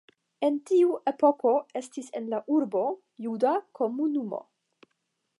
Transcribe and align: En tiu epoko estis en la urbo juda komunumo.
En 0.45 0.55
tiu 0.69 0.93
epoko 1.09 1.51
estis 1.81 2.09
en 2.19 2.25
la 2.31 2.39
urbo 2.55 2.81
juda 3.27 3.51
komunumo. 3.81 4.41